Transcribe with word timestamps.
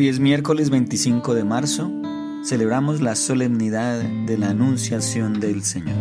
Hoy 0.00 0.08
es 0.08 0.18
miércoles 0.18 0.70
25 0.70 1.34
de 1.34 1.44
marzo, 1.44 1.92
celebramos 2.42 3.02
la 3.02 3.14
solemnidad 3.14 4.00
de 4.00 4.38
la 4.38 4.48
Anunciación 4.48 5.40
del 5.40 5.62
Señor. 5.62 5.94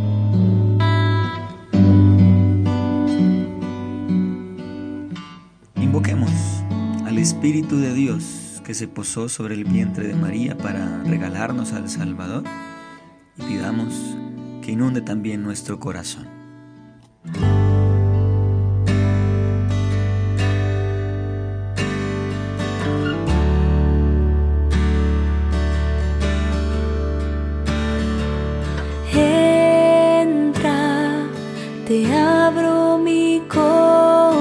Invoquemos 5.75 6.31
al 7.05 7.17
Espíritu 7.17 7.75
de 7.75 7.93
Dios 7.93 8.61
que 8.63 8.73
se 8.73 8.87
posó 8.87 9.27
sobre 9.27 9.55
el 9.55 9.65
vientre 9.65 10.07
de 10.07 10.15
María 10.15 10.57
para 10.57 11.03
regalarnos 11.03 11.73
al 11.73 11.89
Salvador 11.89 12.45
y 13.35 13.41
pidamos 13.41 13.93
que 14.61 14.71
inunde 14.71 15.01
también 15.01 15.43
nuestro 15.43 15.77
corazón. 15.77 16.25
abro 32.49 32.97
mi 32.97 33.43
corazón. 33.47 34.39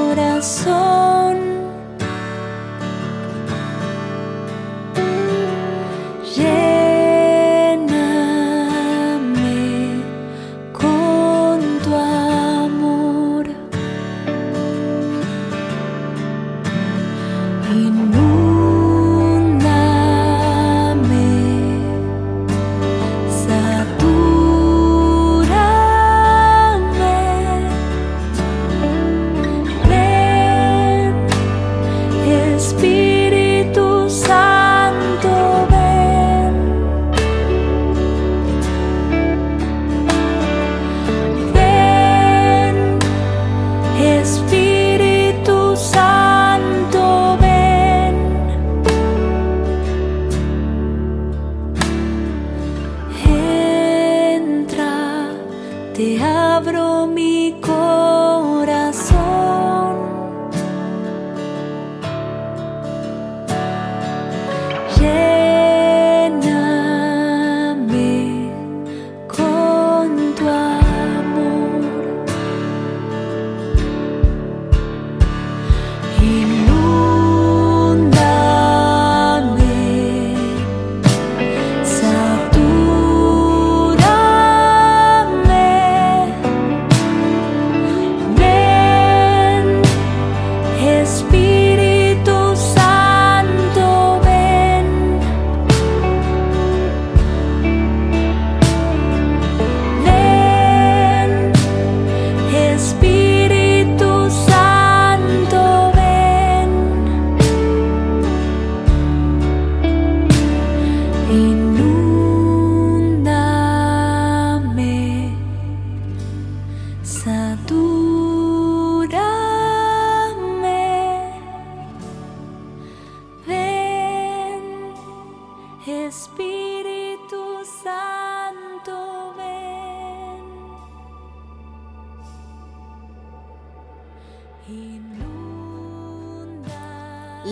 Espíritu 126.09 127.65
Santo, 127.83 129.35
ven. 129.37 130.43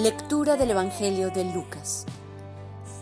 Lectura 0.03 0.57
del 0.57 0.71
Evangelio 0.71 1.31
de 1.31 1.45
Lucas. 1.45 2.07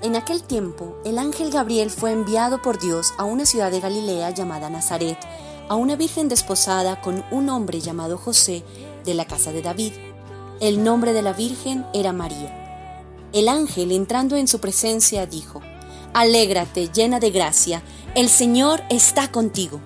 En 0.02 0.16
aquel 0.16 0.42
tiempo, 0.42 0.96
el 1.04 1.18
ángel 1.18 1.50
Gabriel 1.50 1.90
fue 1.90 2.12
enviado 2.12 2.60
por 2.62 2.78
Dios 2.78 3.14
a 3.16 3.24
una 3.24 3.46
ciudad 3.46 3.70
de 3.70 3.80
Galilea 3.80 4.30
llamada 4.30 4.70
Nazaret, 4.70 5.18
a 5.68 5.76
una 5.76 5.96
virgen 5.96 6.28
desposada 6.28 7.00
con 7.00 7.24
un 7.30 7.48
hombre 7.48 7.80
llamado 7.80 8.18
José 8.18 8.62
de 9.04 9.14
la 9.14 9.26
casa 9.26 9.52
de 9.52 9.62
David. 9.62 9.92
El 10.60 10.84
nombre 10.84 11.12
de 11.12 11.22
la 11.22 11.32
virgen 11.32 11.84
era 11.92 12.12
María. 12.12 12.60
El 13.32 13.48
ángel, 13.48 13.92
entrando 13.92 14.36
en 14.36 14.46
su 14.46 14.60
presencia, 14.60 15.26
dijo, 15.26 15.60
Alégrate, 16.12 16.88
llena 16.88 17.18
de 17.18 17.30
gracia, 17.30 17.82
el 18.14 18.28
Señor 18.28 18.82
está 18.88 19.32
contigo. 19.32 19.80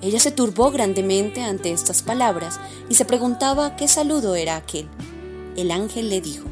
Ella 0.00 0.20
se 0.20 0.30
turbó 0.30 0.70
grandemente 0.70 1.42
ante 1.42 1.72
estas 1.72 2.02
palabras 2.02 2.60
y 2.88 2.94
se 2.94 3.04
preguntaba 3.04 3.74
qué 3.74 3.88
saludo 3.88 4.36
era 4.36 4.54
aquel. 4.54 4.88
El 5.56 5.70
ángel 5.70 6.10
le 6.10 6.20
dijo, 6.20 6.44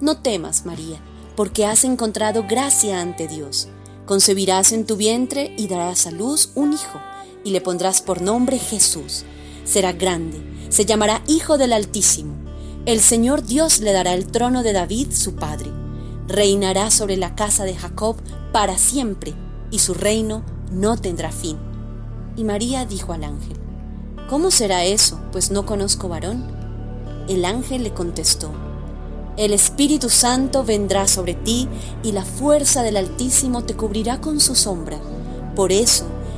No 0.00 0.18
temas, 0.18 0.64
María, 0.64 1.00
porque 1.36 1.66
has 1.66 1.84
encontrado 1.84 2.46
gracia 2.48 3.00
ante 3.00 3.28
Dios. 3.28 3.68
Concebirás 4.06 4.72
en 4.72 4.86
tu 4.86 4.96
vientre 4.96 5.54
y 5.58 5.68
darás 5.68 6.06
a 6.06 6.10
luz 6.10 6.52
un 6.54 6.72
hijo, 6.72 7.00
y 7.46 7.52
le 7.52 7.62
pondrás 7.62 8.02
por 8.02 8.20
nombre 8.20 8.58
Jesús. 8.58 9.24
Será 9.64 9.92
grande, 9.92 10.42
se 10.68 10.84
llamará 10.84 11.22
Hijo 11.26 11.56
del 11.56 11.72
Altísimo 11.72 12.46
el 12.86 13.00
Señor 13.00 13.44
Dios 13.44 13.80
le 13.80 13.92
dará 13.92 14.14
el 14.14 14.28
trono 14.28 14.62
de 14.62 14.72
David, 14.72 15.08
su 15.10 15.34
padre. 15.34 15.72
Reinará 16.28 16.92
sobre 16.92 17.16
la 17.16 17.34
casa 17.34 17.64
de 17.64 17.74
Jacob 17.74 18.14
para 18.52 18.78
siempre, 18.78 19.34
y 19.72 19.80
su 19.80 19.92
reino 19.92 20.44
no 20.70 20.96
tendrá 20.96 21.32
fin. 21.32 21.58
Y 22.36 22.44
María 22.44 22.84
dijo 22.84 23.12
al 23.12 23.24
ángel, 23.24 23.56
¿Cómo 24.30 24.52
será 24.52 24.84
eso, 24.84 25.18
pues 25.32 25.50
no 25.50 25.66
conozco 25.66 26.08
varón? 26.08 26.46
El 27.28 27.44
ángel 27.44 27.82
le 27.82 27.92
contestó, 27.92 28.52
El 29.36 29.52
Espíritu 29.52 30.08
Santo 30.08 30.62
vendrá 30.62 31.08
sobre 31.08 31.34
ti, 31.34 31.68
y 32.04 32.12
la 32.12 32.24
fuerza 32.24 32.84
del 32.84 32.98
Altísimo 32.98 33.64
te 33.64 33.74
cubrirá 33.74 34.20
con 34.20 34.38
su 34.38 34.54
sombra. 34.54 35.00
Por 35.56 35.72
eso, 35.72 36.06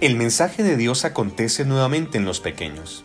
El 0.00 0.16
mensaje 0.16 0.62
de 0.62 0.78
Dios 0.78 1.04
acontece 1.04 1.66
nuevamente 1.66 2.16
en 2.16 2.24
los 2.24 2.40
pequeños. 2.40 3.04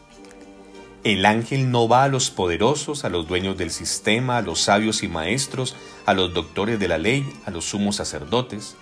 El 1.03 1.25
ángel 1.25 1.69
no 1.69 1.89
va 1.89 2.05
a 2.05 2.07
los 2.07 2.31
poderosos, 2.31 3.03
a 3.03 3.09
los 3.09 3.27
dueños 3.27 3.57
del 3.57 3.69
sistema, 3.69 4.37
a 4.37 4.41
los 4.41 4.61
sabios 4.61 5.03
y 5.03 5.09
maestros, 5.09 5.75
a 6.05 6.13
los 6.13 6.33
doctores 6.33 6.79
de 6.79 6.87
la 6.87 6.97
ley, 6.97 7.29
a 7.45 7.51
los 7.51 7.65
sumos 7.65 7.97
sacerdotes. 7.97 8.77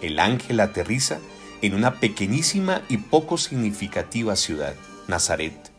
El 0.00 0.20
ángel 0.20 0.58
aterriza 0.58 1.18
en 1.60 1.74
una 1.74 2.00
pequeñísima 2.00 2.80
y 2.88 2.96
poco 2.96 3.36
significativa 3.36 4.36
ciudad, 4.36 4.74
Nazaret. 5.06 5.70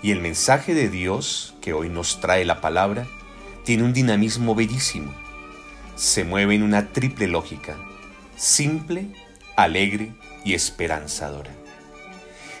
Y 0.00 0.12
el 0.12 0.20
mensaje 0.20 0.74
de 0.74 0.88
Dios 0.88 1.56
que 1.60 1.72
hoy 1.72 1.88
nos 1.88 2.20
trae 2.20 2.44
la 2.44 2.60
palabra 2.60 3.08
tiene 3.64 3.82
un 3.82 3.92
dinamismo 3.92 4.54
bellísimo. 4.54 5.12
Se 5.96 6.22
mueve 6.22 6.54
en 6.54 6.62
una 6.62 6.92
triple 6.92 7.26
lógica, 7.26 7.76
simple, 8.36 9.08
alegre 9.56 10.12
y 10.48 10.54
esperanzadora. 10.54 11.50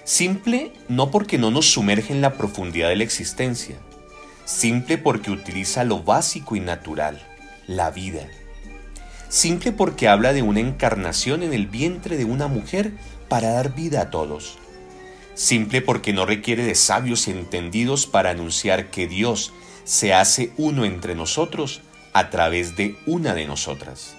Simple 0.04 0.72
no 0.88 1.10
porque 1.10 1.38
no 1.38 1.50
nos 1.50 1.72
sumerge 1.72 2.12
en 2.12 2.20
la 2.20 2.34
profundidad 2.34 2.90
de 2.90 2.96
la 2.96 3.04
existencia, 3.04 3.76
simple 4.44 4.98
porque 4.98 5.30
utiliza 5.30 5.84
lo 5.84 6.02
básico 6.02 6.54
y 6.54 6.60
natural, 6.60 7.26
la 7.66 7.90
vida. 7.90 8.28
Simple 9.30 9.72
porque 9.72 10.06
habla 10.06 10.34
de 10.34 10.42
una 10.42 10.60
encarnación 10.60 11.42
en 11.42 11.54
el 11.54 11.66
vientre 11.66 12.18
de 12.18 12.26
una 12.26 12.46
mujer 12.46 12.92
para 13.28 13.52
dar 13.52 13.74
vida 13.74 14.02
a 14.02 14.10
todos. 14.10 14.58
Simple 15.34 15.80
porque 15.80 16.12
no 16.12 16.26
requiere 16.26 16.64
de 16.64 16.74
sabios 16.74 17.26
y 17.26 17.30
entendidos 17.30 18.06
para 18.06 18.30
anunciar 18.30 18.90
que 18.90 19.06
Dios 19.06 19.52
se 19.84 20.12
hace 20.12 20.52
uno 20.58 20.84
entre 20.84 21.14
nosotros 21.14 21.80
a 22.12 22.28
través 22.28 22.76
de 22.76 22.96
una 23.06 23.34
de 23.34 23.46
nosotras. 23.46 24.14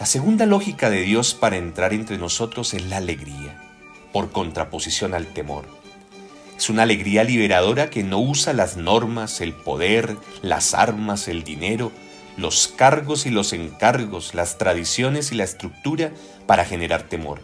La 0.00 0.06
segunda 0.06 0.44
lógica 0.44 0.90
de 0.90 1.02
Dios 1.02 1.34
para 1.34 1.56
entrar 1.56 1.92
entre 1.94 2.18
nosotros 2.18 2.74
es 2.74 2.84
la 2.86 2.96
alegría, 2.96 3.62
por 4.12 4.32
contraposición 4.32 5.14
al 5.14 5.28
temor. 5.28 5.66
Es 6.56 6.68
una 6.68 6.82
alegría 6.82 7.22
liberadora 7.22 7.90
que 7.90 8.02
no 8.02 8.18
usa 8.18 8.52
las 8.54 8.76
normas, 8.76 9.40
el 9.40 9.52
poder, 9.52 10.16
las 10.42 10.74
armas, 10.74 11.28
el 11.28 11.44
dinero, 11.44 11.92
los 12.36 12.66
cargos 12.66 13.24
y 13.24 13.30
los 13.30 13.52
encargos, 13.52 14.34
las 14.34 14.58
tradiciones 14.58 15.30
y 15.30 15.36
la 15.36 15.44
estructura 15.44 16.10
para 16.46 16.64
generar 16.64 17.04
temor. 17.04 17.40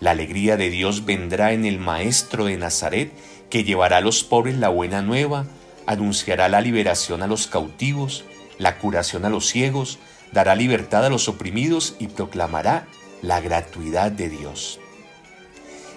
La 0.00 0.10
alegría 0.10 0.56
de 0.56 0.70
Dios 0.70 1.04
vendrá 1.04 1.52
en 1.52 1.64
el 1.64 1.78
Maestro 1.78 2.46
de 2.46 2.56
Nazaret 2.56 3.12
que 3.48 3.62
llevará 3.62 3.98
a 3.98 4.00
los 4.00 4.24
pobres 4.24 4.56
la 4.56 4.70
buena 4.70 5.02
nueva, 5.02 5.46
anunciará 5.86 6.48
la 6.48 6.60
liberación 6.60 7.22
a 7.22 7.28
los 7.28 7.46
cautivos, 7.46 8.24
la 8.58 8.78
curación 8.78 9.24
a 9.24 9.30
los 9.30 9.46
ciegos, 9.46 10.00
dará 10.34 10.56
libertad 10.56 11.06
a 11.06 11.08
los 11.08 11.28
oprimidos 11.28 11.94
y 12.00 12.08
proclamará 12.08 12.88
la 13.22 13.40
gratuidad 13.40 14.10
de 14.10 14.28
Dios. 14.28 14.80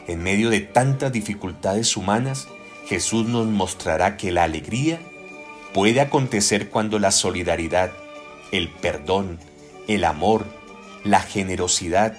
En 0.07 0.21
medio 0.21 0.51
de 0.51 0.61
tantas 0.61 1.11
dificultades 1.11 1.97
humanas, 1.97 2.47
Jesús 2.85 3.27
nos 3.27 3.47
mostrará 3.47 4.15
que 4.15 4.31
la 4.31 4.43
alegría 4.43 4.99
puede 5.73 5.99
acontecer 6.01 6.69
cuando 6.69 6.99
la 6.99 7.11
solidaridad, 7.11 7.91
el 8.51 8.69
perdón, 8.69 9.39
el 9.87 10.05
amor, 10.05 10.45
la 11.03 11.19
generosidad, 11.19 12.15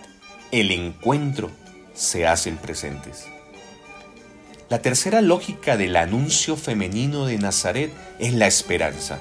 el 0.50 0.73
encuentro 0.73 1.50
se 1.94 2.26
hacen 2.26 2.56
presentes. 2.56 3.26
La 4.69 4.82
tercera 4.82 5.23
lógica 5.23 5.76
del 5.76 5.94
anuncio 5.94 6.56
femenino 6.56 7.26
de 7.26 7.38
Nazaret 7.38 7.93
es 8.19 8.35
la 8.35 8.49
esperanza. 8.49 9.20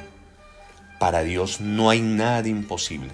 Para 0.99 1.23
Dios 1.23 1.61
no 1.61 1.89
hay 1.89 2.01
nada 2.01 2.47
imposible. 2.47 3.11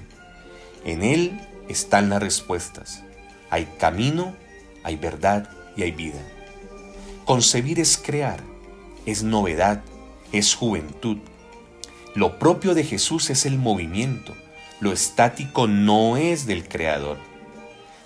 En 0.86 1.04
Él 1.04 1.40
están 1.68 2.10
las 2.10 2.22
respuestas. 2.22 3.04
Hay 3.50 3.68
camino, 3.78 4.36
hay 4.84 4.96
verdad 4.96 5.50
y 5.76 5.84
hay 5.84 5.92
vida. 5.92 6.20
Concebir 7.26 7.80
es 7.80 7.98
crear, 7.98 8.42
es 9.06 9.24
novedad, 9.24 9.82
es 10.32 10.56
juventud. 10.56 11.18
Lo 12.16 12.40
propio 12.40 12.74
de 12.74 12.84
Jesús 12.84 13.30
es 13.30 13.46
el 13.46 13.58
movimiento. 13.58 14.34
Lo 14.80 14.92
estático 14.92 15.68
no 15.68 16.18
es 16.18 16.46
del 16.46 16.68
Creador. 16.68 17.18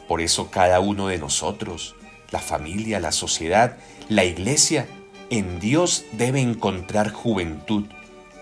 Por 0.07 0.21
eso 0.21 0.49
cada 0.49 0.79
uno 0.79 1.07
de 1.07 1.17
nosotros, 1.17 1.95
la 2.31 2.39
familia, 2.39 2.99
la 2.99 3.11
sociedad, 3.11 3.77
la 4.07 4.23
iglesia, 4.23 4.87
en 5.29 5.59
Dios 5.59 6.05
debe 6.13 6.39
encontrar 6.39 7.11
juventud, 7.11 7.85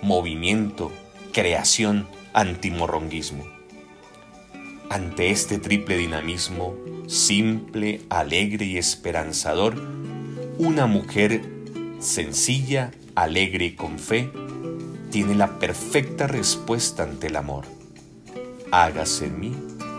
movimiento, 0.01 0.91
creación, 1.35 2.07
antimorronguismo. 2.31 3.43
Ante 4.89 5.31
este 5.31 5.57
triple 5.57 5.97
dinamismo, 5.97 6.75
simple, 7.07 8.03
alegre 8.09 8.65
y 8.65 8.77
esperanzador, 8.77 9.75
una 10.57 10.85
mujer 10.85 11.41
sencilla, 11.99 12.91
alegre 13.15 13.65
y 13.65 13.71
con 13.75 13.99
fe, 13.99 14.31
tiene 15.11 15.35
la 15.35 15.59
perfecta 15.59 16.25
respuesta 16.25 17.03
ante 17.03 17.27
el 17.27 17.35
amor. 17.35 17.65
Hágase 18.71 19.25
en 19.25 19.37
mí 19.37 19.53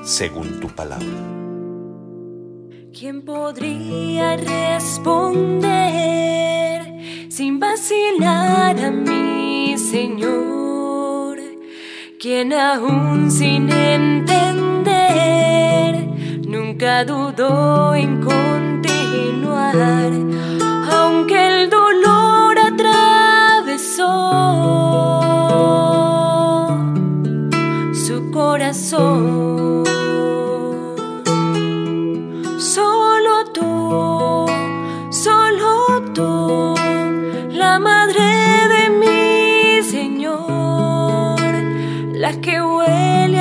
según 0.05 0.59
tu 0.59 0.69
palabra. 0.69 1.07
¿Quién 2.99 3.27
podría 3.27 4.39
responder 4.39 5.21
sin 7.31 7.61
vacilar 7.61 8.81
a 8.83 8.91
mi 8.91 9.77
Señor? 9.77 10.66
Quien 12.27 12.53
aún 12.53 13.31
sin 13.31 13.71
entender 13.71 15.15
nunca 16.45 17.05
dudó 17.05 17.95
en 17.95 18.21
continuar, 18.21 19.77
aunque 20.91 21.63
el 21.63 21.71
dolor 21.71 22.59
atravesó 22.59 24.11
su 27.95 28.29
corazón. 28.33 29.66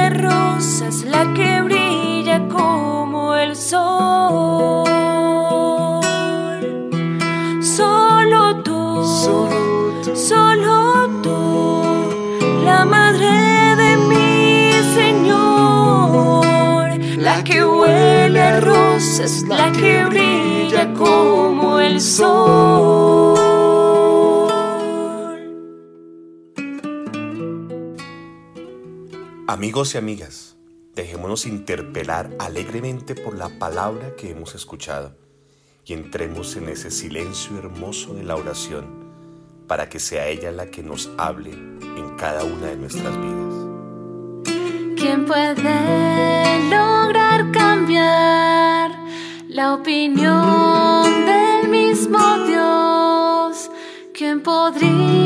Rosas, 0.09 1.03
la 1.03 1.33
que 1.33 1.61
brilla 1.61 2.47
como 2.47 3.35
el 3.35 3.55
sol. 3.55 4.85
Solo 7.61 8.61
tú, 8.63 9.03
solo 10.13 11.09
tú, 11.21 11.83
la 12.63 12.85
madre 12.85 13.75
de 13.75 13.97
mi 14.09 14.71
Señor, 14.95 16.87
la 17.17 17.43
que 17.43 17.65
huele 17.65 18.41
a 18.41 18.59
rosas, 18.59 19.43
la 19.47 19.71
que 19.71 20.05
brilla 20.05 20.93
como 20.93 21.79
el 21.79 21.99
sol. 22.01 22.64
Amigos 29.55 29.95
y 29.95 29.97
amigas, 29.97 30.57
dejémonos 30.95 31.45
interpelar 31.45 32.29
alegremente 32.39 33.15
por 33.15 33.37
la 33.37 33.47
palabra 33.57 34.13
que 34.17 34.29
hemos 34.29 34.53
escuchado 34.53 35.15
y 35.85 35.93
entremos 35.93 36.57
en 36.57 36.67
ese 36.67 36.91
silencio 36.91 37.57
hermoso 37.57 38.15
de 38.15 38.23
la 38.25 38.35
oración 38.35 39.63
para 39.65 39.87
que 39.87 40.01
sea 40.01 40.27
ella 40.27 40.51
la 40.51 40.65
que 40.65 40.83
nos 40.83 41.09
hable 41.17 41.51
en 41.51 42.17
cada 42.17 42.43
una 42.43 42.67
de 42.67 42.75
nuestras 42.75 43.15
vidas. 43.17 43.53
¿Quién 44.97 45.25
puede 45.25 46.69
lograr 46.69 47.49
cambiar 47.53 48.91
la 49.47 49.75
opinión 49.75 51.25
del 51.25 51.69
mismo 51.69 52.19
Dios? 52.45 53.71
¿Quién 54.13 54.43
podría 54.43 55.24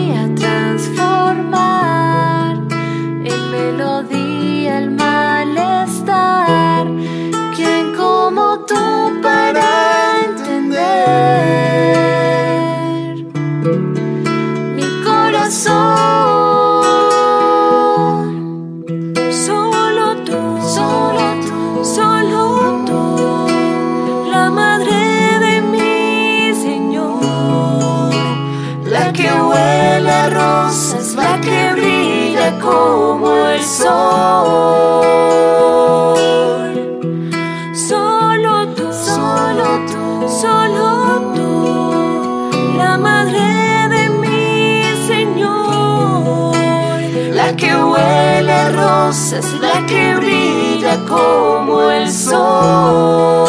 rosas, 48.90 49.46
la 49.62 49.86
que 49.86 50.16
brilla 50.16 50.96
como 51.06 51.90
el 51.92 52.12
sol. 52.12 53.48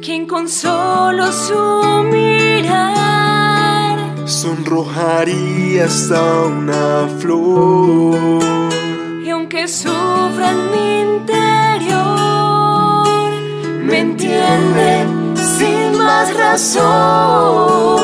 Quien 0.00 0.26
con 0.26 0.48
solo 0.48 1.30
su 1.32 1.62
mirar 2.10 3.98
sonrojaría 4.26 5.84
hasta 5.84 6.20
una 6.46 7.08
flor. 7.20 8.42
Y 9.24 9.28
aunque 9.30 9.68
sufra 9.68 10.50
en 10.56 10.70
mi 10.72 11.00
interior, 11.08 12.02
me 13.88 13.98
entiende 14.00 15.06
sin 15.36 15.98
más 15.98 16.26
razón. 16.34 18.02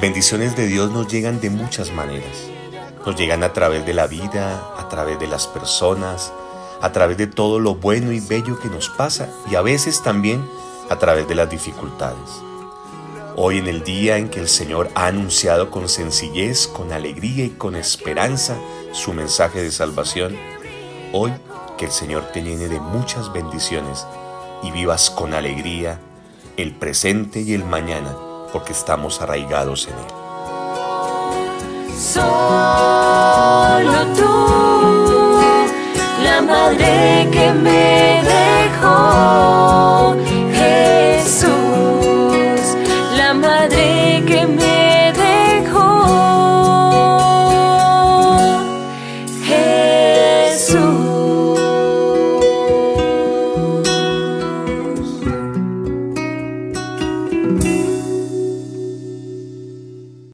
Bendiciones 0.00 0.54
de 0.54 0.68
Dios 0.68 0.92
nos 0.92 1.08
llegan 1.08 1.40
de 1.40 1.50
muchas 1.50 1.90
maneras. 1.90 2.46
Nos 3.04 3.16
llegan 3.16 3.42
a 3.42 3.52
través 3.52 3.84
de 3.84 3.94
la 3.94 4.06
vida, 4.06 4.62
a 4.78 4.88
través 4.88 5.18
de 5.18 5.26
las 5.26 5.48
personas, 5.48 6.32
a 6.80 6.92
través 6.92 7.16
de 7.16 7.26
todo 7.26 7.58
lo 7.58 7.74
bueno 7.74 8.12
y 8.12 8.20
bello 8.20 8.60
que 8.60 8.68
nos 8.68 8.90
pasa 8.90 9.28
y 9.50 9.56
a 9.56 9.62
veces 9.62 10.00
también 10.00 10.48
a 10.88 11.00
través 11.00 11.26
de 11.26 11.34
las 11.34 11.50
dificultades. 11.50 12.30
Hoy 13.34 13.58
en 13.58 13.66
el 13.66 13.82
día 13.82 14.18
en 14.18 14.28
que 14.28 14.38
el 14.38 14.48
Señor 14.48 14.88
ha 14.94 15.08
anunciado 15.08 15.68
con 15.72 15.88
sencillez, 15.88 16.68
con 16.68 16.92
alegría 16.92 17.46
y 17.46 17.50
con 17.50 17.74
esperanza 17.74 18.56
su 18.92 19.12
mensaje 19.12 19.64
de 19.64 19.72
salvación, 19.72 20.36
hoy 21.12 21.32
que 21.76 21.86
el 21.86 21.90
Señor 21.90 22.30
te 22.32 22.44
llene 22.44 22.68
de 22.68 22.78
muchas 22.78 23.32
bendiciones 23.32 24.06
y 24.62 24.70
vivas 24.70 25.10
con 25.10 25.34
alegría 25.34 25.98
el 26.56 26.72
presente 26.72 27.40
y 27.40 27.54
el 27.54 27.64
mañana 27.64 28.27
porque 28.52 28.72
estamos 28.72 29.20
arraigados 29.20 29.88
en 29.88 29.94
Él. 29.94 30.06
Solo 31.96 32.22
tú, 34.16 35.40
la 36.22 36.40
madre 36.42 37.28
que 37.32 37.52
me 37.52 38.22
da. 38.24 38.37